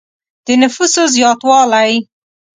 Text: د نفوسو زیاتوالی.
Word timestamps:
د 0.45 0.47
نفوسو 0.61 1.03
زیاتوالی. 1.15 1.93